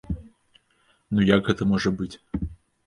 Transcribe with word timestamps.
Ну 1.19 1.27
як 1.35 1.41
гэта 1.51 1.63
можа 1.75 1.89
быць? 2.03 2.13